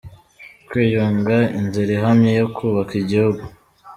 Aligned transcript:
Kwiyunga, 0.67 1.35
inzira 1.59 1.91
ihamye 1.97 2.31
yo 2.39 2.47
kubaka 2.55 2.93
igihugu 3.03 3.41